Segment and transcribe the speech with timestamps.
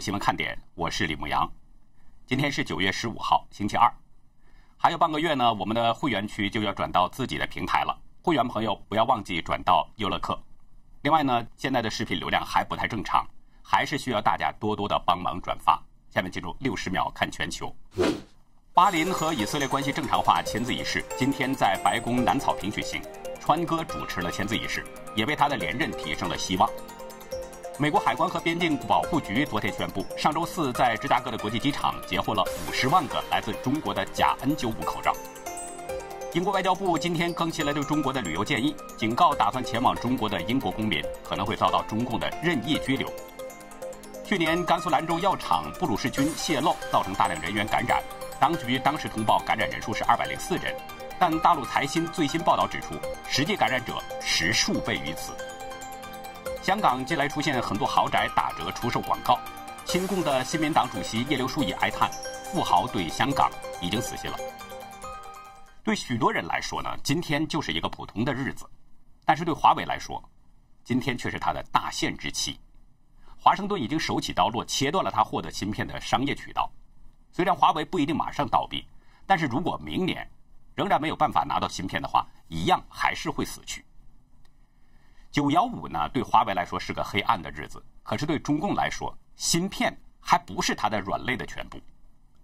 [0.00, 1.50] 新闻看点，我是李牧阳。
[2.26, 3.92] 今天是九月十五号，星期二，
[4.76, 7.98] 还有半个月呢，我们的会员区就要转到自己的平台了。
[8.22, 10.40] 会员朋友不要忘记转到优乐客。
[11.02, 13.26] 另外呢，现在的视频流量还不太正常，
[13.62, 15.82] 还是需要大家多多的帮忙转发。
[16.10, 17.74] 下面进入六十秒看全球。
[18.72, 23.02] 巴林和以色列关系正常化签字仪式今天在白宫南草坪举行，
[23.40, 24.86] 川哥主持了签字仪式，
[25.16, 26.70] 也为他的连任提升了希望。
[27.80, 35.12] 美国海关和边境保护局昨天宣布，上周四在芝加哥的国际机场截获了五十万个来自中国的假 N95 口罩。
[36.32, 43.08] 英国外交部今天更新了对中国的旅游建议，警告打算前往中国的英国公民可能会遭到中共的任意拘留。
[44.24, 48.02] 去年甘肃兰州药厂布鲁氏菌泄漏，造成大量人员感染，
[48.40, 50.74] 当局当时通报感染人数是二百零四人，
[51.16, 52.96] 但大陆财新最新报道指出，
[53.28, 55.32] 实际感染者十数倍于此。
[56.68, 59.40] 香港近来出现很多豪宅打折出售广告，
[59.86, 62.10] 亲共的新民党主席叶刘淑仪哀叹
[62.44, 64.36] ：“富豪对香港已经死心了。”
[65.82, 68.68] 对许多人来说呢，今天就是一个普通的日子，
[69.24, 70.22] 但是对华为来说，
[70.84, 72.60] 今天却是他的大限之期。
[73.38, 76.70] 华盛顿已经手起刀落，切断了他获得芯片的商业渠道。
[77.32, 78.86] 虽然华为不一定马上倒闭，
[79.24, 80.30] 但是如果明年
[80.74, 83.82] 仍然没有办法拿到芯片的话，一样还是会死去。
[85.30, 91.78] 九幺五呢，对华为来说是个黑暗的日子，可是对中共来说，芯片还不是它的软肋的全部。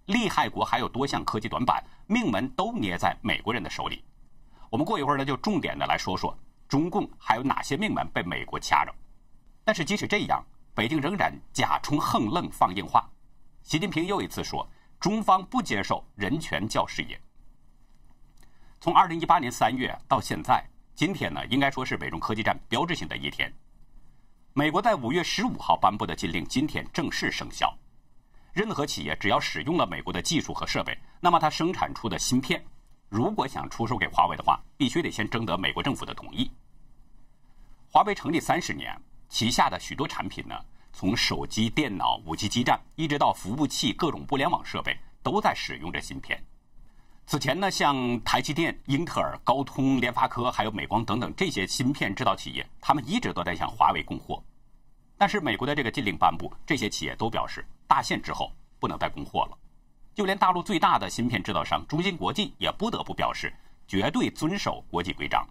[0.05, 4.03] 利害国还有多项科技短板，命门都捏在美国人的手里。
[4.69, 8.93] 我们过一会儿呢，就重点的来说说中共还有哪些命门被美国掐着。
[9.63, 10.43] 但是即使这样，
[10.75, 13.09] 北京仍然假充横愣放硬话。
[13.63, 14.67] 习近平又一次说，
[14.99, 17.19] 中方不接受人权教事业。
[18.79, 20.63] 从二零一八年三月到现在。
[20.95, 23.53] 今天呢，应该说是美中科技战标志性的一天。
[24.53, 27.77] 美国在五月十五号颁布的禁令今天正式生效。
[28.53, 32.63] 任何企业只要使用了美国的技术和设备，那么它生产出的芯片，
[33.09, 36.49] 如果想出售给华为的话，必须得先征得美国政府的同意。
[37.91, 40.55] 华为成立三十年，旗下的许多产品呢，
[40.93, 46.41] 从手机、电脑、五 G 基站，一直到服务器、各种物联网设备，都在使用着芯片。
[47.27, 54.43] 此前呢，像台积电、英特尔、高通、联发科，还有美光等等这些芯片制造企业，他们一直都在向华为供货。
[55.17, 59.57] 但是美国的这个禁令颁布，这些企业都表示大限之后不能再供货了。
[60.13, 63.51] 就连大陆最大的芯片制造商中芯国际也不得不表示
[63.87, 65.43] 绝对遵守国际规章。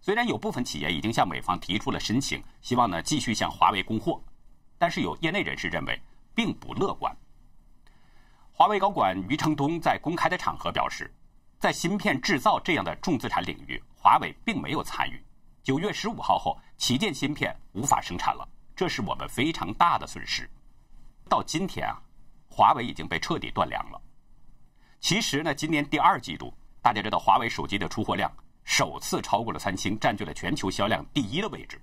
[0.00, 4.18] 虽然有部分企业已经向美方提出了申请，希望呢继续向华为供货，
[4.78, 6.00] 但是有业内人士认为
[6.34, 7.14] 并不乐观。
[8.56, 11.12] 华为高管余承东在公开的场合表示，
[11.58, 15.20] 在芯片制造这样的重资产领域，华为并没有参与。
[15.64, 20.48] 九月十五号后，旗舰芯片无法生产了，这是我们非常大的损失。
[21.28, 22.00] 到今天啊，
[22.48, 24.00] 华为已经被彻底断粮了。
[25.00, 28.32] 其实呢，今年第二季度，大家知道华为手机的出货量
[28.62, 31.82] 首次超过了三星，占据了全球销量第一的位置。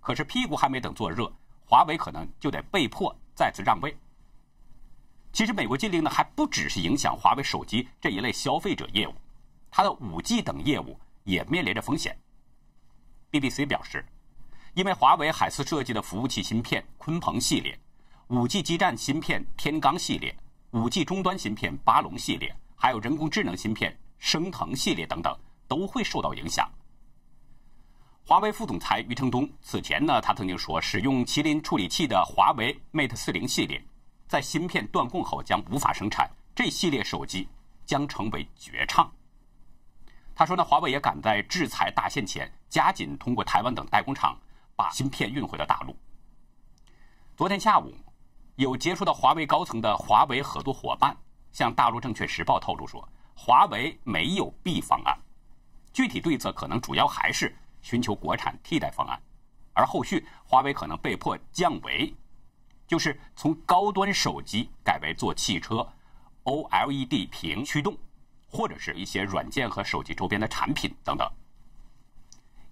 [0.00, 1.32] 可是屁股还没等坐热，
[1.64, 3.96] 华为可能就得被迫再次让位。
[5.32, 9.14] 其实，美国禁令呢还不只是影响华为手机这一类消费者业务，
[9.70, 12.18] 它的五 G 等业务也面临着风险。
[13.30, 14.04] BBC 表示，
[14.74, 17.78] 因为华为海思设计的服务器芯片鲲鹏系列、
[18.26, 20.36] 五 G 基站芯片天罡系列、
[20.72, 25.32] 五 G 终端芯片巴龙系列，还有人工智能芯片升腾系列等等，
[25.68, 26.68] 都会受到影响。
[28.26, 33.80] 华为副总裁余承东此前呢，他曾经说，使用麒麟处理器的华为 Mate 四零系列。
[34.30, 37.48] 在芯片断供后将无法生产，这系列手机
[37.84, 39.10] 将成为绝唱。
[40.36, 44.38] 他说呢，华为也赶在制裁大限前，加紧通过台湾等代工厂
[44.76, 45.96] 把芯片运回了大陆。
[47.36, 47.92] 昨天下午，
[48.54, 51.12] 有接触到华为高层的华为合作伙伴
[51.50, 55.18] 向大陆证券时报透露说，华为没有 B 方案，
[55.92, 57.52] 具体对策可能主要还是
[57.82, 59.20] 寻求国产替代方案，
[59.72, 62.14] 而后续华为可能被迫降维。
[62.90, 65.86] 就是从高端手机改为做汽车
[66.42, 67.96] OLED 屏驱动，
[68.48, 71.30] 或者是一些软件和手机周边的产品等等。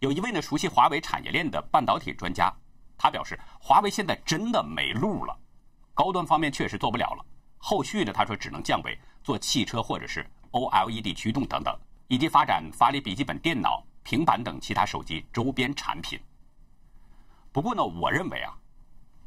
[0.00, 2.52] 有一位呢熟悉华为产业链的半导体专家，
[2.98, 5.38] 他表示，华为现在真的没路了，
[5.94, 7.24] 高端方面确实做不了了，
[7.56, 11.72] 后续呢他说只能降为做汽车或者是 OLED 驱动等等，
[12.08, 16.18] 以及发展法力笔记本电脑、平板等其他手机周边产品。
[17.52, 18.52] 不过呢，我认为啊。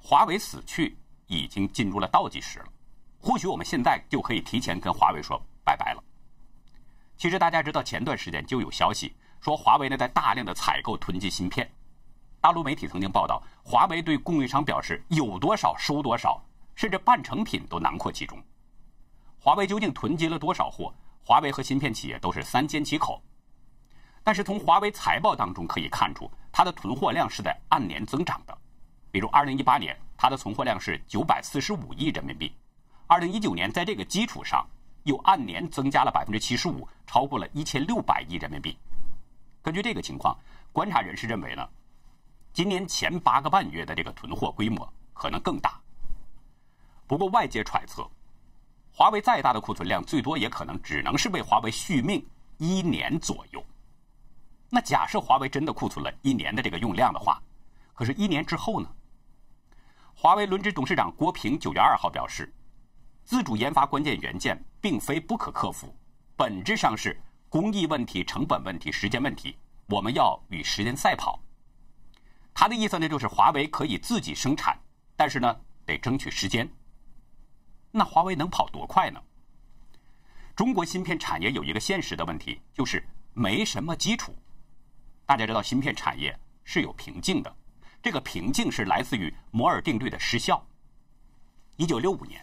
[0.03, 2.65] 华为死去已经进入了倒计时了，
[3.19, 6.03] 或许我们现在就可以提前跟华为说拜拜了。
[7.15, 11.71] 其实大家知道，前段时间就有消息说华为呢在大量的采购囤积芯片，
[12.41, 16.43] 大陆媒体曾经报道，华为对供应商表示有多少收多少，
[16.75, 18.41] 甚至半成品都囊括其中。
[19.39, 20.93] 华为究竟囤积了多少货？
[21.23, 23.21] 华为和芯片企业都是三缄其口。
[24.23, 28.57] 但是从华为财报当中可以看出，它的囤货量是在按年增长的。
[29.11, 32.51] 比如，二零一八年它的存货量是九百四十五亿人民币，
[33.07, 34.65] 二零一九年在这个基础上
[35.03, 38.77] 又按年增加了百分之七十五，超过了一千六百亿人民币。
[39.61, 40.37] 根据这个情况，
[40.71, 41.67] 观察人士认为呢，
[42.53, 45.77] 今年前八个半月的这个囤货规模可能更大。
[47.05, 48.09] 不过外界揣测，
[48.93, 52.25] 华为再大的库存量，最多也可能只能是为华为续命
[52.57, 53.61] 一年左右。
[54.69, 57.41] 那假设华为真的库存了一年的这个用量的话，
[57.93, 58.89] 可是，一年之后呢？
[60.21, 62.53] 华为轮值董事长郭平九月二号表示，
[63.23, 65.91] 自主研发关键元件并非不可克服，
[66.35, 67.19] 本质上是
[67.49, 69.57] 工艺问题、成本问题、时间问题，
[69.87, 71.41] 我们要与时间赛跑。
[72.53, 74.79] 他的意思呢，就是华为可以自己生产，
[75.15, 76.71] 但是呢，得争取时间。
[77.89, 79.19] 那华为能跑多快呢？
[80.55, 83.03] 中国芯片产业有一个现实的问题，就是
[83.33, 84.35] 没什么基础。
[85.25, 87.51] 大家知道，芯片产业是有瓶颈的。
[88.01, 90.65] 这个瓶颈是来自于摩尔定律的失效。
[91.77, 92.41] 一九六五年，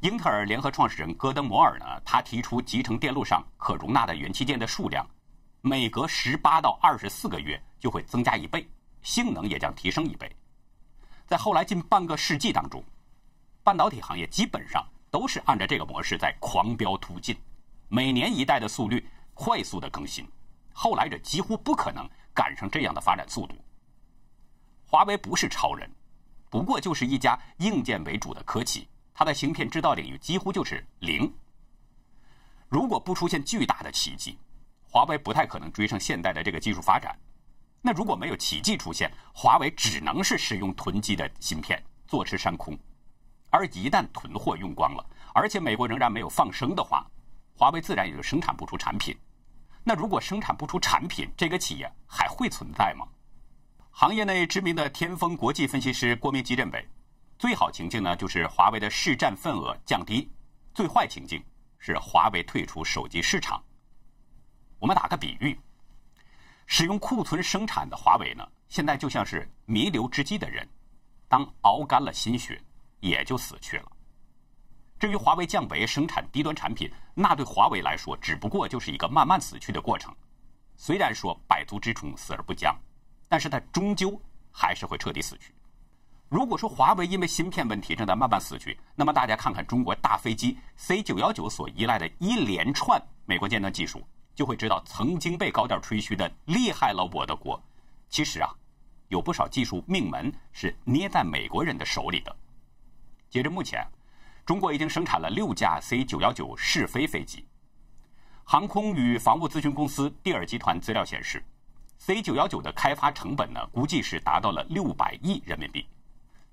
[0.00, 5.06] 英特尔联合创始人戈登·摩尔呢，他提出集成电路上可容纳的元器件的数量，
[5.62, 8.68] 每隔十八到二十四个月就会增加一倍，
[9.02, 10.30] 性能也将提升一倍。
[11.26, 12.84] 在后来近半个世纪当中，
[13.62, 17.34] 半导体行业基本上都是按照这个模式在狂飙突进，
[17.88, 20.28] 每年一代的速率快速的更新，
[20.74, 23.54] 后来者几乎不可能赶上这样的发展速度。
[24.92, 25.90] 华为不是超人，
[26.50, 31.32] 不过就是一家硬件为主的科企，它在芯片制造领域几乎就是零。
[32.68, 34.38] 如果不出现巨大的奇迹，
[34.82, 37.18] 华为不太可能追上现代的这个技术发展。
[37.80, 42.78] 那如果没有奇迹出现，华为只能是使用囤积的芯片坐吃山空。
[43.48, 45.02] 而一旦囤货用光了，
[45.32, 47.02] 而且美国仍然没有放生的话，
[47.56, 49.16] 华为自然也就生产不出产品。
[49.84, 53.08] 那如果生产不出产品，这个企业还会存在吗？
[53.94, 56.88] 行业内知名的天风国际分析师郭明基认为，
[57.38, 60.26] 最好情境呢就是华为的市占份额降低；
[60.74, 61.40] 最坏情境
[61.78, 63.62] 是华为退出手机市场。
[64.78, 65.56] 我们打个比喻，
[66.66, 70.66] 使用库存生产的华为呢，现在就像是弥留之际的人，
[71.28, 72.60] 当熬干了心血，
[72.98, 73.92] 也就死去了。
[74.98, 80.12] 至于华为降维生产低端产品，那对华为来说，只不过就是一个慢慢死去的过程。
[80.76, 82.74] 虽然说百足之虫，死而不僵。
[83.32, 84.20] 但是它终究
[84.50, 85.54] 还是会彻底死去。
[86.28, 97.58] 如果说华为因为芯片问题正在慢慢死去，那么大家看看中国大飞机 C 九幺九所依赖的一连串美国尖端技术，就会知道曾经被高调吹嘘的厉害了我的国，
[98.10, 98.50] 其实啊，
[99.08, 102.36] 有不少技术命门是捏在美国人的手里的。
[103.30, 103.82] 截至目前，
[104.44, 107.46] 中国已经生产了六架 C 九幺九试飞飞机。
[108.44, 111.42] 航空与防务咨询公司蒂尔集团资料显示。
[112.04, 115.86] C 九幺九的开发成本呢，估计是达到了六百亿人民币。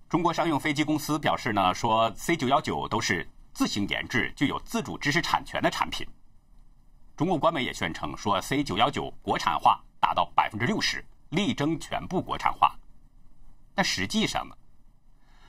[0.08, 6.08] 中国商用飞机公司表示呢，说 C 九幺九都是自行研制、具有自主知识产权的产品。
[7.18, 12.78] 中共官媒也宣称说，C 九幺九国产化达到百分之六十，力争全部国产化。
[13.74, 14.56] 但实际上呢，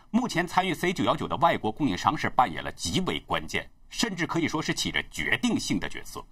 [0.08, 6.24] 目前参与 C 九幺九的外国供应商是扮演了极为关键，甚至可以说是起着决定性的角色。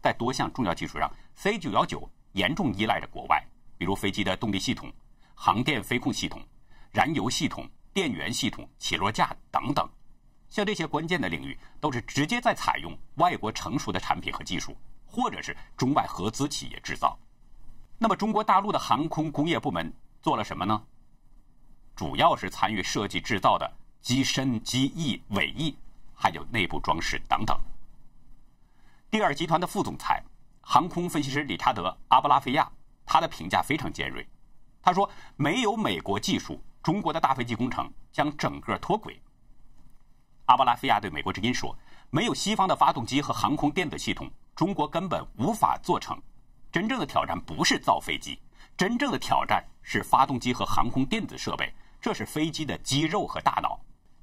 [0.00, 2.08] 在多项重要技术上，C 九幺九。
[2.34, 3.42] 严重依赖着国外，
[3.78, 4.92] 比如飞机的动力系统、
[5.34, 6.42] 航电飞控系统、
[6.92, 9.88] 燃油系统、电源系统、起落架等等，
[10.48, 14.76] 像这些关键的领域，都是直接在采用外国成熟的产品和技术，
[15.06, 17.16] 或者是中外合资企业制造。
[17.98, 20.82] 那么，中国大陆的航空工业部门做了什么呢？
[21.94, 23.72] 主要是参与设计制造的
[24.02, 25.76] 机身、机翼、尾翼，
[26.12, 27.56] 还有内部装饰等等。
[29.08, 30.20] 第二集团的副总裁。
[30.66, 32.70] 航空分析师理查德·阿布拉菲亚，
[33.04, 34.26] 他的评价非常尖锐。
[34.82, 39.20] 他说：“没有美国技术，中国的大飞机工程将整个脱轨。”
[40.46, 41.76] 阿布拉菲亚对美国之音说
[42.10, 46.20] ：“没有西方的发动机和航空电子系统，中国根本无法做成。
[46.72, 48.38] 真正的挑战不是造飞机，
[48.76, 53.78] 真正的挑战是发动机和航空电子设备，这是飞机的肌肉和大脑。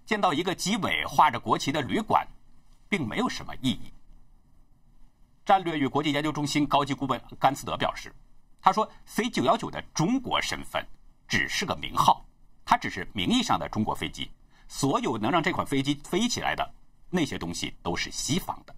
[0.05, 2.27] 见到一个机尾画着国旗的旅馆，
[2.89, 3.93] 并没有什么意义。”
[5.45, 8.13] 战略与国际研究中心高级顾问甘斯德表示
[8.62, 10.86] ：“他说，C 九幺九的中国身份
[11.27, 12.25] 只是个名号，
[12.63, 14.29] 它只是名义上的中国飞机。
[14.67, 16.74] 所有能让这款飞机飞起来的
[17.10, 18.75] 那些东西都是西方的。”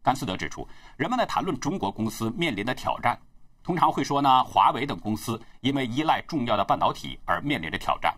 [0.00, 0.66] 甘斯德指出，
[0.96, 3.18] 人们在谈论中国公司面临的挑战，
[3.62, 8.14] 通常会说呢，华为等公司因为依赖重要的半导体而面临着挑战。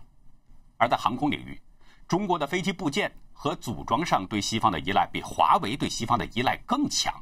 [0.77, 1.59] 而在航空领域，
[2.07, 7.13] 中国的飞机部件和组装上对西方的依赖比华为对西方的依赖更强。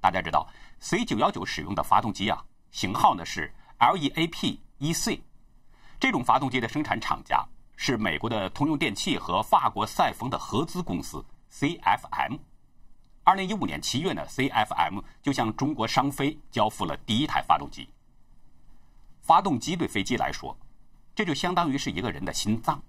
[0.00, 5.20] 大家知道，C 九幺九使用的发动机啊，型号呢是 LEAP EC，
[5.98, 7.44] 这种发动机的生产厂家
[7.76, 12.38] 是美国的通用电气和法国赛峰的合资公司 CFM。
[13.24, 17.88] 二零一五年七月呢，CFM 就向中国商飞交付了第一台发动机。
[19.20, 20.56] 发动机对飞机来说，
[21.14, 22.82] 这就相当于是一个人的心脏，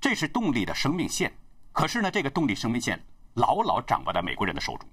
[0.00, 1.32] 这是动力的生命线。
[1.72, 3.00] 可是呢，这个动力生命线
[3.34, 4.88] 牢牢掌握在美国人的手中。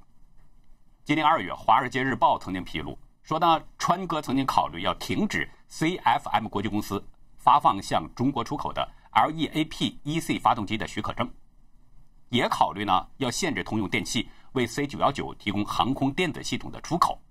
[1.05, 7.05] 今年二月，《华尔街日报》曾经披露说呢，川哥曾经考虑要停止 CFM 国际公司
[7.38, 11.31] 发放向中国出口的 LEAP EC 发动机的许可证。
[12.29, 17.21] 也考虑呢，要限制通用电气为 C 九幺九提供航空电子系统的出口。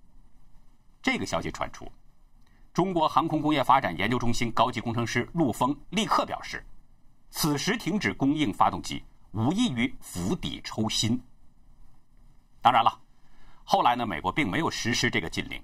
[1.02, 1.90] 这个消息传出，
[2.73, 6.64] 中国航空工业发展研究中心高级工程师陆峰立刻表示，
[7.28, 9.02] 此时停止供应发动机，
[9.33, 11.21] 无异于釜底抽薪。
[12.62, 13.00] 当然了，
[13.64, 15.61] 后来呢，美国并没有实施这个禁令，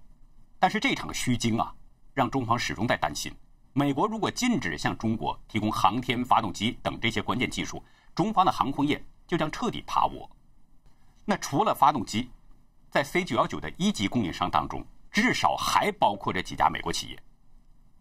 [0.59, 1.73] 但是这场虚惊啊，
[2.13, 3.33] 让中方始终在担心，
[3.73, 7.81] 美国如果禁止向中国提供航天发动机等这些关键技术，
[8.15, 9.01] 中方的航空业。
[9.31, 10.29] 就将彻底趴窝。
[11.25, 12.29] 那除了发动机，
[12.91, 17.23] 在 C 九幺九的一级供应商当中，至少还包括着几家美国企业，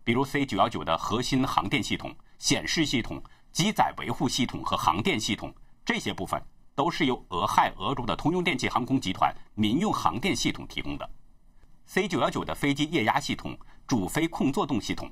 [0.04, 5.54] 比如 C 九幺九的核心航电系统、显示系统、机载维护系统和航电系统
[5.86, 6.44] 这些部分，
[6.80, 11.10] 都是由俄亥俄州的通用电气航空集团民用航电系统提供的。
[11.86, 13.54] C 九幺九的飞机液压系统、
[13.86, 15.12] 主飞控作动系统、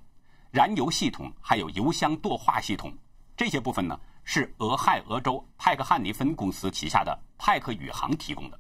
[0.50, 2.98] 燃油系统，还有油箱舵化系统
[3.36, 4.00] 这些部分呢？
[4.24, 8.58] 是俄亥俄州派克汉尼分公司旗下的派克宇航提供的。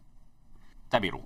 [0.89, 1.25] 再比如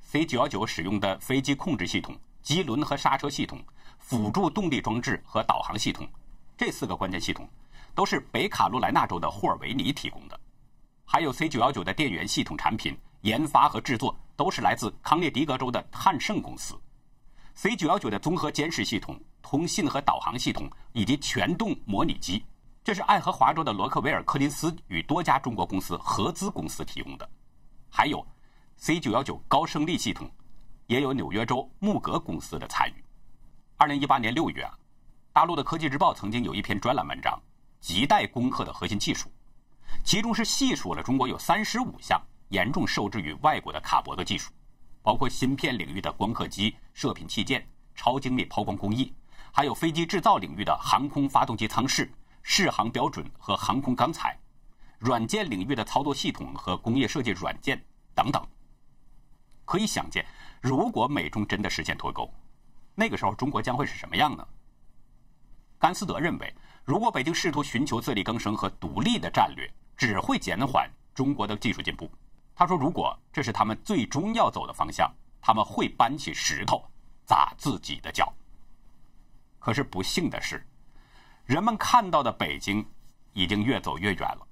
[0.00, 3.64] ，C 九幺九使用的飞机控制系统、机轮和刹车系统、
[3.96, 6.04] 辅助动力装置和导航系统，
[6.56, 7.48] 这四个关键系统
[7.94, 10.40] 都是北卡罗来纳州的霍尔维尼提供的。
[11.12, 16.74] 还有 C 九幺九的电源系统产品研发和制作都是来自康涅狄格州的汉盛公司。
[17.54, 22.42] C 九幺九的综合监视系统、通信和导航系统以及全动模拟机。
[22.82, 27.28] 这是爱荷华州的罗克维尔柯林斯与多家中国公司合资公司提供的，
[27.90, 28.26] 还有
[28.78, 30.30] C 九幺九高升力系统，
[30.86, 33.04] 也有纽约州穆格公司的参与。
[33.76, 34.66] 二零一八年六月，
[35.30, 37.38] 大陆的科技日报曾经有一篇专栏文章，
[37.82, 39.30] 亟待攻克的核心技术，
[40.04, 44.52] 其中是细数了中国有三十五项严重受制于外国的卡脖子技术，
[45.02, 49.12] 包括芯片领域的光刻机、射频器件、超精密抛光工艺，
[49.52, 52.12] 还有飞机制造领域的航空发动机舱室。
[52.44, 54.36] 适航标准和航空钢材，
[54.98, 57.80] 软件领域的操作系统和工业设计软件
[58.16, 58.44] 等等。
[59.64, 60.26] 可以想见，
[60.60, 62.28] 如果美中真的实现脱钩，
[62.96, 64.44] 那个时候中国将会是什么样呢？
[65.78, 66.52] 甘斯德认为，
[66.84, 69.72] 如果北京试图寻求自力更生和独立的战略，
[70.02, 72.10] 只会减缓中国的技术进步。
[72.56, 75.08] 他说，如果这是他们最终要走的方向，
[75.40, 76.82] 他们会搬起石头
[77.24, 78.32] 砸自己的脚。
[79.60, 80.66] 可是不幸的是。
[81.44, 82.84] 人们看到的北京
[83.32, 84.46] 已经越走越远了。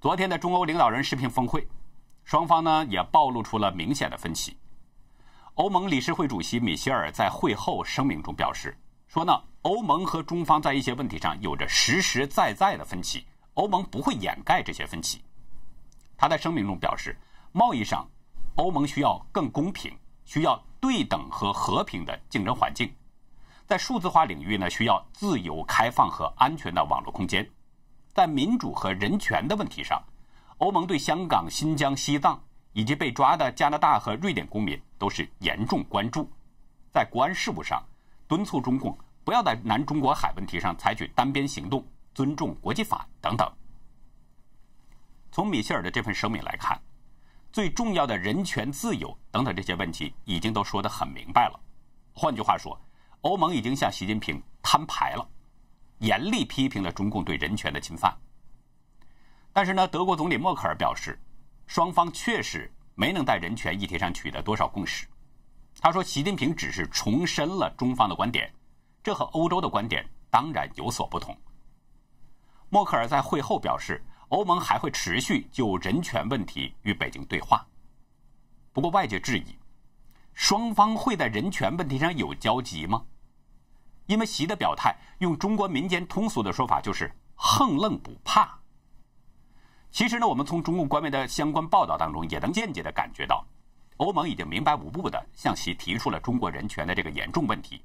[0.00, 1.64] 昨天的中欧领导人视频峰会，
[2.24, 4.56] 双方呢也暴露出了明显的分歧。
[5.54, 9.32] 欧盟理事会主席米歇尔在会后声明中表示说呢，
[9.62, 15.22] 欧盟和中方在一些问题上有着实实在在的分歧，欧盟不会掩盖这些分歧。
[16.16, 17.16] 他在声明中表示，
[17.52, 18.08] 贸易上，
[18.54, 22.92] 欧盟需要更公平、需要对等和和平的竞争环境。
[23.66, 27.44] 在数字化领域呢，需要自由、开放和安全的网络空间；
[28.12, 30.02] 在民主和人权的问题上，
[30.58, 32.40] 欧盟对香港、新疆、西藏
[32.72, 36.22] 以及被抓的加拿大和瑞典公民都是严重关注；
[36.92, 37.82] 在国安事务上，
[38.28, 43.50] 敦促中共不要在南中国海问题上采取单边行动，尊重国际法等等。
[45.30, 46.80] 从米歇尔的这份声明来看，
[47.52, 51.60] 最重要的人权、自由等等这些问题已经都说得很明白了。
[52.12, 52.78] 换句话说，
[53.22, 55.26] 欧盟已经向习近平摊牌了，
[55.98, 58.14] 严厉批评了中共对人权的侵犯。
[59.52, 61.18] 但是呢，德国总理默克尔表示，
[61.66, 65.06] 双方确实没能在人权议题上取得多少共识。
[65.80, 68.52] 他说，习近平只是重申了中方的观点，
[69.02, 71.34] 这和欧洲的观点当然有所不同。
[72.72, 77.62] 默克尔在会后表示，欧盟还会持续就人权问题与北京对话。
[78.72, 79.44] 不过，外界质疑，
[80.32, 83.04] 双方会在人权问题上有交集吗？
[84.06, 88.58] 因为习的表态，用中国民间通俗的说法就是“横愣不怕”。
[89.92, 93.44] 其实呢，我们从中共官媒的相关报道当中也能间接的感觉到，
[93.98, 97.84] 欧盟已经明白无误的向习提出了中国人权的这个严重问题。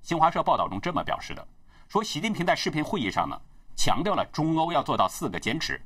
[0.00, 1.46] 新华社报道中这么表示的：
[1.86, 3.38] 说习近平在视频会议上呢，
[3.76, 5.80] 强调了中欧要做到四个坚持：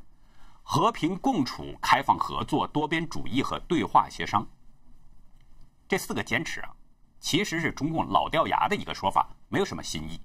[0.62, 4.46] 和平共处、开放合作、多边主义和对话协商。
[5.88, 6.70] 这四个坚持啊，
[7.20, 10.20] 其实是中共老掉牙的一个说法，没有什么新意。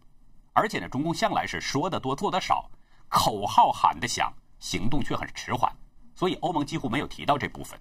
[0.54, 2.70] 而且呢，中共向来是说的多做的少，
[3.08, 5.72] 口号喊的响，行动却很迟缓，
[6.16, 7.80] 所以欧盟几乎没有提到这部分。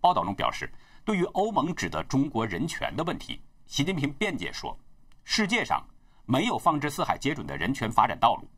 [0.00, 0.72] 报道中表示，
[1.04, 4.76] 对于欧盟指责中国人权的问题，习近平辩解说，
[5.22, 5.86] 世界上
[6.24, 8.48] 没有放之四海皆准的人权发展道路。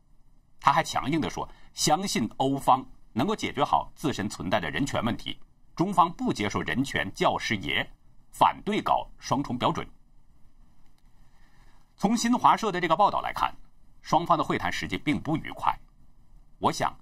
[0.63, 5.39] 他还强硬地说，相信欧方能够解决好自身存在的人权问题，
[5.75, 7.87] 中方不接受人权教师爷。
[8.31, 9.87] 反对搞双重标准。
[11.97, 13.55] 从新华社的这个报道来看，
[14.01, 15.79] 双方的会谈实际并不愉快。
[16.59, 16.97] 我想，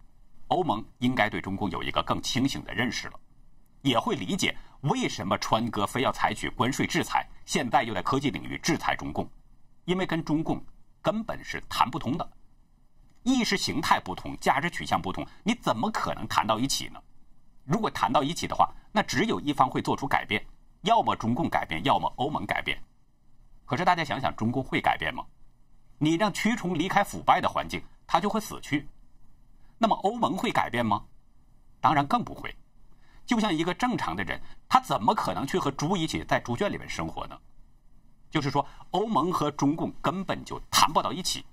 [0.49, 3.21] 欧盟应该对中共有一个更清醒的认识了，
[3.83, 9.31] 也会理解为什么川哥非要采取关税制裁，现在又在科技领域制裁中共，
[9.85, 10.61] 因为跟中共
[11.01, 12.29] 根本是谈不通的，
[13.23, 17.01] 意识形态不同，价值取向不同，你怎么可能谈到一起呢？
[17.65, 20.45] 如果谈到一起的话，那只有一方会做出改变。
[20.83, 22.83] 要么中共改变，要么欧盟改变。
[23.67, 25.25] 可是大家想想，中共会改变吗？
[25.99, 28.89] 你让蛆虫离开腐败的环境，它就会死去。
[29.77, 31.05] 那么欧盟会改变吗？
[31.81, 32.55] 当然更不会。
[33.27, 37.39] 就像一个正常的人，他怎么可能去和猪一起在猪圈里面生活呢？
[38.31, 41.45] 就是说，欧盟和中共根本就谈不到一起。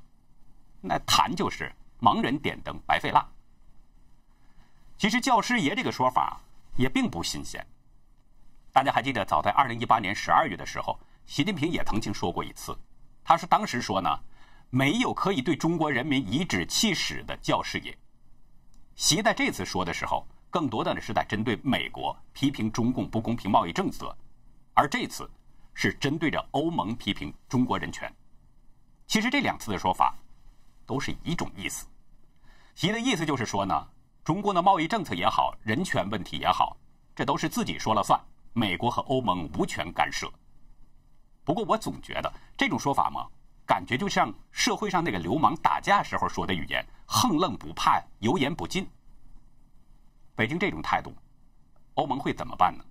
[0.82, 3.26] 那谈就是盲人点灯，白费蜡。
[4.98, 6.40] 其实“教师爷”这个说法
[6.76, 7.66] 也并不新鲜。
[8.72, 12.78] 大家还记得，早在二零一八年十二月的时候，习近平也曾经说过一次。
[13.24, 14.10] 他是当时说呢，
[14.70, 17.98] 没有可以对中国人民颐指气使的教师爷。
[18.96, 24.16] 习在这次说的时候，更多的是在针对美国批评中共不公平贸易政策，
[24.74, 25.30] 而这次
[25.74, 28.12] 是针对着欧盟批评中国人权。
[29.06, 30.16] 其实这两次的说法
[30.88, 31.86] 都是一种意思。
[32.74, 33.88] 习的意思就是说呢，
[34.24, 36.76] 中国的贸易政策也好，人权问题也好，
[37.16, 38.20] 这都是自己说了算。
[38.54, 40.28] 美国和欧盟无权干涉。
[41.44, 43.28] 不过，我总觉得这种说法嘛，
[43.68, 48.90] 感觉就像社会上那个流氓打架时候说的语言：横愣不怕，油盐不进。
[50.36, 51.14] 北京这种态度，
[51.94, 52.84] 欧盟会怎么办呢？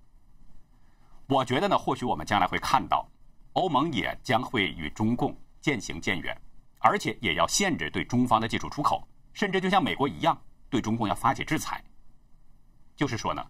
[1.27, 3.05] 我觉得呢，或许我们将来会看到，
[3.53, 6.39] 欧盟也将会与中共渐行渐远，
[6.79, 11.83] 而且也要限制对中方的技术出口，甚至就像美国一样，对中共要发起制裁。
[12.95, 13.45] 就是说呢。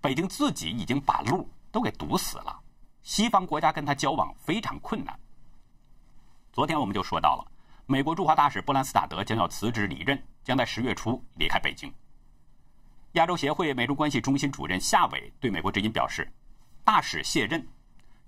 [0.00, 2.60] 北京自己已经把路都给堵死了，
[3.02, 5.18] 西方国家跟他交往非常困难。
[6.52, 7.52] 昨天我们就说到了，
[7.86, 11.90] 美国驻华大使布兰斯塔德将要辞职离任，将在十月初离开北京。
[13.12, 16.30] 亚洲协会美中关系中心主任夏伟对美国之音表示
[16.84, 17.66] ：“大使卸任，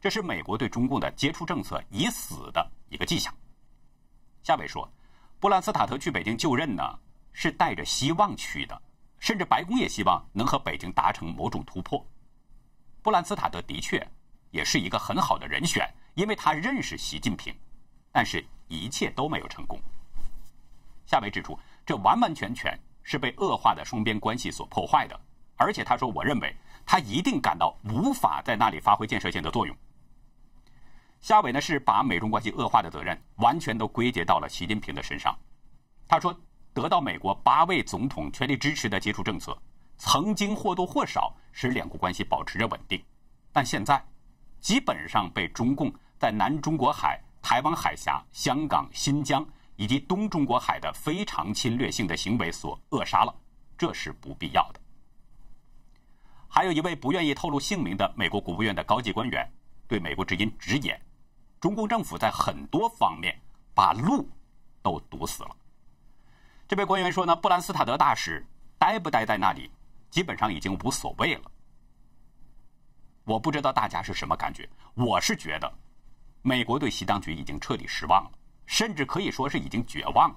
[0.00, 3.30] 这是美国对中共的接触政策已死的一个迹象。”
[4.46, 4.88] 夏伟说
[5.40, 6.80] ：“布兰斯塔德去北京就任呢，
[7.32, 8.80] 是带着希望去的。”
[9.18, 12.06] 甚至白宫也希望能和北京达成某种突破。
[13.02, 14.06] 布兰斯塔德的确
[14.52, 17.52] 也是一个很好的人选，因为他认识习近平，
[18.12, 19.80] 但是一切都没有成功。
[21.06, 25.20] 夏伟指出，这完完全全是被恶化的双边关系所破坏的。
[25.56, 26.54] 而且他说：“我认为
[26.84, 29.76] 他一定感到无法在那里发挥建设性的作用。”
[31.26, 35.36] 夏伟呢是把美中关系恶化的责任完全都归结到了习近平的身上。
[36.06, 36.32] 他说。
[36.72, 39.56] 得到美国八位总统全力支持的接触政策，
[39.96, 43.02] 曾经或多或少使两国关系保持着稳定，
[43.50, 43.98] 但现在
[44.60, 49.42] 基本上被中共在南中国海、台湾海峡、香港、新疆
[49.76, 53.34] 以及东中国海的非常侵略性的行为所扼杀了，
[53.78, 54.80] 这是不必要的。
[56.46, 59.50] 还有一位不愿意透露姓名的美国国务院的高级官员
[59.88, 61.00] 对美国之音直言，
[61.66, 63.36] 中共政府在很多方面
[63.74, 64.24] 把路
[64.82, 65.56] 都堵死了。
[66.68, 68.46] 这位官员说呢，布兰斯塔德大使
[68.78, 69.68] 待不待在那里，
[70.08, 71.50] 基本上已经无所谓了。
[73.24, 75.74] 我不知道大家是什么感觉，我是觉得，
[76.40, 78.30] 美国对习当局已经彻底失望了，
[78.66, 80.36] 甚至可以说是已经绝望了，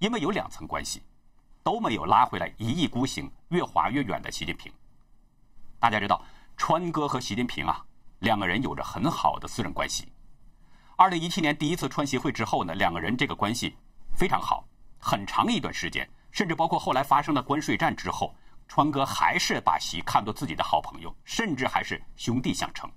[0.00, 1.04] 因为有两层关系，
[1.62, 4.72] 都没有拉回来一意孤行、越滑越远的习近平。
[5.78, 6.20] 大家知道，
[6.56, 7.86] 川哥和习近平啊，
[8.18, 10.11] 两个人有着很好的私人关系。
[11.02, 13.76] 二零一七年第一次川习会之后呢，两个人这个关系
[14.14, 14.64] 非常好。
[15.00, 18.32] 很长一段时间，甚至包括后来发生的关税战之后，
[18.68, 22.88] 川哥还是把习看作自己的好朋友，甚至还是兄弟相称。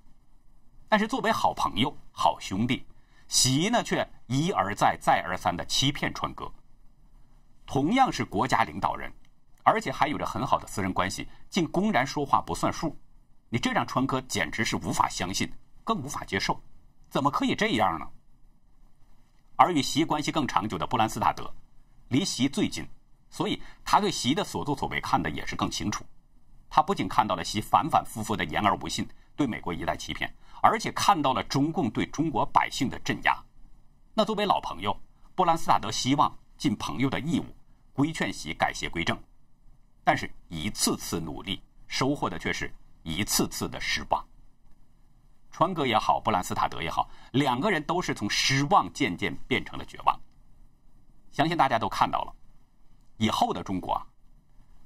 [0.88, 2.86] 但是作为好朋友、好兄弟，
[3.28, 6.48] 习呢却一而再、再而三的欺骗川哥。
[7.65, 9.12] 同样是国家领导人，
[9.63, 12.96] 而且还有着很好的私人关系，竟公然说话不算数。
[13.50, 15.52] 你这让川哥简直是无法相信，
[15.84, 16.62] 更无法接受，
[17.10, 18.06] 怎么可以这样呢？
[19.56, 21.50] 而与习关系更长久的布兰斯塔德，
[22.10, 22.86] 离习最近，
[23.30, 26.04] 所以他对习的所作所为看的也是更清楚。
[26.70, 30.30] 他不仅看到了习反反复复的言而无信，对美国一再欺骗，
[30.62, 33.41] 而且看到了中共对中国百姓的镇压。
[34.13, 34.98] 那作为老朋友，
[35.36, 37.46] 布兰斯塔德希望尽朋友的义务，
[37.94, 39.18] 规劝习改邪归正，
[40.04, 42.70] 但是一次次努力，收获的却是
[43.04, 44.22] 一次次的失望。
[45.56, 50.20] 川哥也好，布兰斯塔德也好，两个人都是从失望渐渐变成了绝望。
[51.32, 52.36] 相信大家都看到了，
[53.15, 54.06] 以后的中国啊，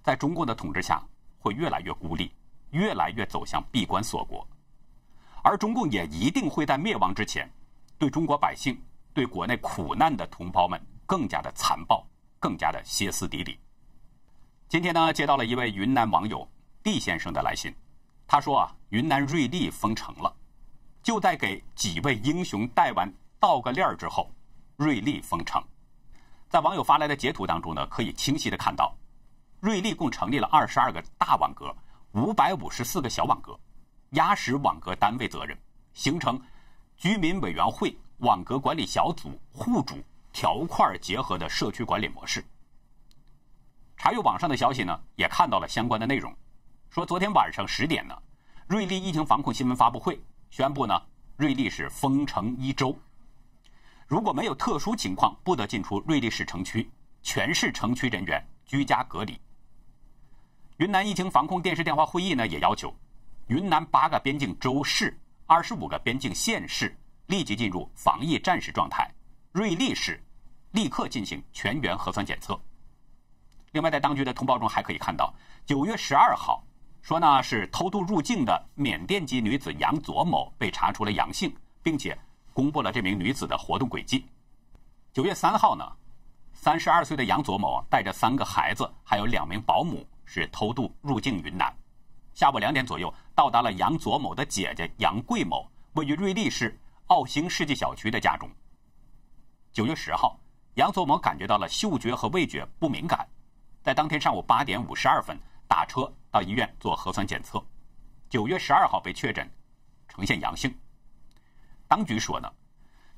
[0.03, 1.03] 在中共的统治下
[1.39, 2.31] 会越来越孤立，
[2.69, 4.47] 越来越走向闭关锁国，
[5.43, 7.51] 而中共也一定会在灭亡之前，
[7.97, 8.79] 对中国百姓。
[9.11, 12.07] 对国内苦难的同胞们更加的残暴，
[12.39, 13.59] 更加的歇斯底里。
[14.67, 16.47] 今天呢，接到了一位云南网友
[16.83, 17.73] 毕先生的来信，
[18.27, 20.33] 他说啊，云南瑞丽封城了，
[21.09, 24.31] 就在给几位英雄戴完道个链儿之后，
[24.75, 25.59] 瑞丽封城。
[26.47, 28.95] 在网友发来的截图当中呢，可以清晰的看到，
[29.59, 31.75] 瑞丽共成立了二十二个大网格，
[32.11, 33.59] 五百五十四个小网格，
[34.11, 35.57] 压实网格单位责任，
[35.95, 36.39] 形成
[36.95, 37.97] 居民委员会。
[38.19, 39.95] 网格管理小组户主
[40.31, 42.45] 条块结合的社区管理模式。
[43.97, 46.31] 查阅网上的消息呢，也看到了相关的内容，
[46.91, 48.15] 说昨天晚上十点呢，
[48.67, 51.01] 瑞丽疫情防控新闻发布会宣布呢，
[51.37, 52.97] 瑞丽市封城一周，
[54.07, 56.89] 如果没有特殊情况，不得进出瑞丽市城区，
[57.21, 59.39] 全市城区人员居家隔离。
[60.77, 62.93] 云南疫情防控电视电话会议呢，也要求
[63.47, 66.95] 云南八个边境州市、二十五个边境县市。
[67.27, 69.07] 立即进入防疫战时状态，
[69.51, 70.19] 瑞丽市
[70.71, 72.59] 立刻进行全员核酸检测。
[73.71, 75.31] 另外，在当局的通报中还可以看到，
[75.63, 76.63] 九月十二号
[77.01, 82.17] 说呢是偷渡入境的缅甸籍女子杨左某被查出了阳性，并且
[82.53, 84.25] 公布了这名女子的活动轨迹。
[85.11, 85.85] 九月三号呢，
[86.53, 91.73] 三十二岁的杨左某带着三个孩子还有两名保姆是偷渡入境云南，
[92.33, 96.77] 下午两点左右到达了杨左某的姐姐杨桂某位于瑞丽市。
[97.09, 98.47] 奥兴世纪小区的家中。
[99.71, 100.39] 九月十号，
[100.75, 103.27] 杨左某感觉到了嗅觉和味觉不敏感，
[103.81, 105.35] 在当天上午八点五十二分
[105.67, 107.63] 打车到医院做核酸检测，
[108.29, 109.49] 九月十二号被确诊
[110.07, 110.73] 呈现阳性。
[111.87, 112.51] 当局说呢，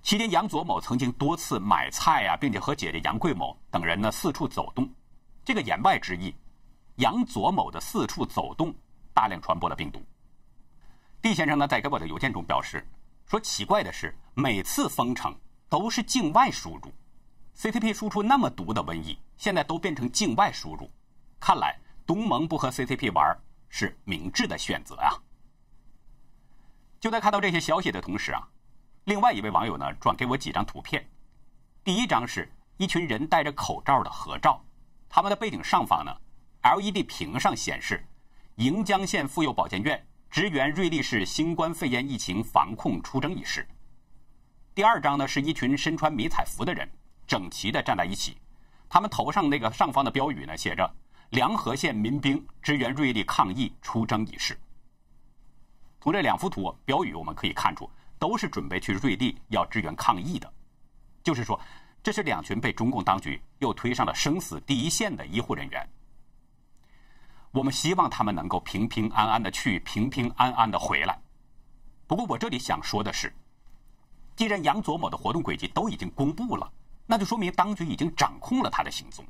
[0.02, 4.90] 期间杨左某曾经多次买菜呀，并且和姐姐杨桂某等人呢四处走动，
[5.44, 6.36] 这个言外之意，
[6.96, 8.74] 杨左某的四处走动
[9.14, 10.02] 大量传播了病毒。
[11.20, 12.86] 毕先生呢在给我的邮件中表示。
[13.28, 15.34] 说奇怪的是，每次封城
[15.70, 16.92] 都是境外输入
[17.54, 20.92] ，C T P 输出那么毒的瘟疫，现在都变成境外输入，
[21.40, 21.80] 看来
[22.12, 23.34] 东盟不和 CCP 玩
[23.70, 25.16] 是明智的选择啊。
[27.00, 28.46] 就在看到这些消息的同时啊，
[29.06, 31.10] 另外一位网友呢转给我几张图片，
[31.86, 34.62] 第一张是一群人戴着口罩的合照，
[35.08, 36.14] 他们的背景上方呢
[36.64, 38.06] ，LED 屏上显示
[38.56, 40.06] 盈江县妇幼保健院。
[40.30, 43.66] 支援瑞丽市新冠肺炎疫情防控出征一事。
[44.76, 46.92] 第二张呢，是一群身穿迷彩服的人，
[47.26, 48.38] 整齐的站在一起，
[48.90, 50.94] 他们头上那个上方的标语呢，写着
[51.32, 54.60] “梁河县民兵支援瑞丽抗疫出征一事”。
[56.02, 57.90] 从这两幅图标语，我们可以看出，
[58.20, 60.52] 都是准备去瑞丽要支援抗疫的，
[61.24, 61.58] 就是说，
[62.04, 65.90] 这是两群被中共当局又推上了生死第一线的医护人员。
[67.52, 71.18] 我们希望他们能够平平安安的去，平平安安的回来。
[72.08, 73.34] 不过我这里想说的是，
[74.36, 76.70] 既然杨左某的活动轨迹都已经公布了，
[77.06, 79.26] 那就说明当局已经掌控了他的行踪。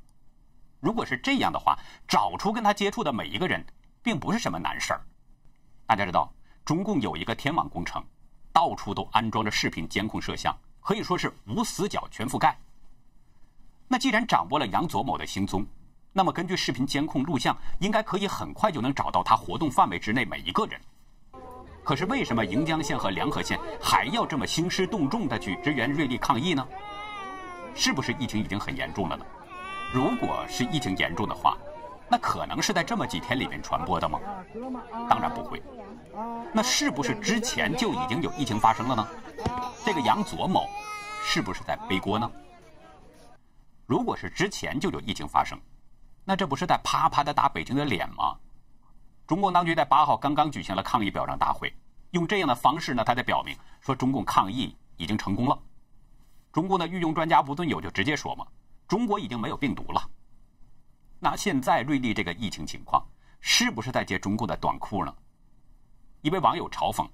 [0.81, 3.63] 如果是这样的话，找出跟他接触的每一个人，
[4.01, 5.01] 并不是什么难事儿。
[5.85, 6.33] 大家知道，
[6.65, 8.03] 中共有一个天网工程，
[8.51, 12.57] 到处都安装着视频监控摄像，可以说是无死角全覆盖。
[13.87, 15.65] 那既然掌握了杨左某的行踪，
[16.13, 20.81] 那么，根据视频监控录像，应该可以很快就能找到他活动范围之内每一个人。
[21.83, 26.67] 可是，为什么盈江县和梁河县还要这么兴师动众的去支援瑞丽抗疫呢？
[27.73, 29.25] 是不是疫情已经很严重了呢？
[29.93, 31.57] 如果是疫情严重的话，
[32.09, 34.19] 那可能是在这么几天里面传播的吗？
[35.09, 35.61] 当然不会。
[36.53, 39.07] 那是不是之前就已经有疫情发生了呢？
[39.85, 40.69] 这个杨左某
[41.23, 42.31] 是不是在背锅呢？
[43.85, 45.59] 如果是之前就有疫情发生，
[46.23, 48.37] 那这不是在啪啪的打北京的脸吗？
[49.27, 51.73] 中共当局在八号刚刚举行了抗疫表彰大会，
[52.11, 55.57] 用这样的方式呢，他在表明说中共抗疫已经成功了。
[56.53, 58.45] 中共的御用专家吴尊友就直接说嘛，
[58.91, 60.05] 中国已经没有病毒了。
[61.17, 63.01] 那现在瑞丽这个疫情情况，
[63.39, 65.15] 是不是在揭中共的短裤呢？
[66.23, 67.07] 一位网友嘲讽：“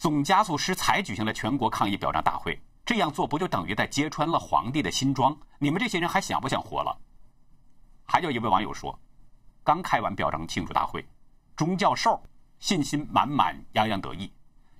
[0.00, 5.36] 总加速师才举行了全国抗疫表彰大会，这样做不就等于在揭穿了皇帝的新装？
[5.58, 6.98] 你们这些人还想不想活了？”
[8.08, 8.98] 还有一位网友说
[9.62, 11.06] ：“刚开完表彰庆祝大会，
[11.56, 12.18] 钟教授
[12.58, 14.32] 信心满满，洋洋得意。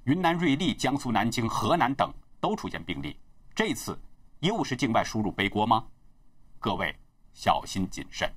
[0.04, 2.10] 云南瑞丽、江苏南京、河南等
[2.40, 3.20] 都出现病例，
[3.54, 4.00] 这次
[4.40, 5.86] 又是境外输入背锅吗？
[6.58, 6.94] 各位
[7.32, 8.30] 小心谨慎。”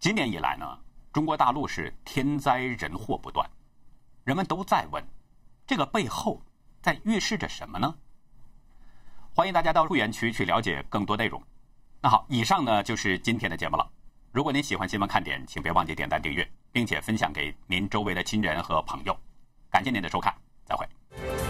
[0.00, 0.78] 今年以来呢，
[1.12, 3.48] 中国大陆是天灾人祸不断，
[4.24, 5.04] 人们都在问，
[5.66, 6.40] 这个背后
[6.80, 7.94] 在预示着什么呢？
[9.34, 11.42] 欢迎大家到会员区去了解更多内容。
[12.00, 13.88] 那好，以上呢就是今天的节目了。
[14.30, 19.18] 如果您喜欢新闻看点，请别忘记点赞订阅，并且分享给您周围的亲人和朋友。
[19.70, 20.32] 感谢您的收看，
[20.64, 21.47] 再会。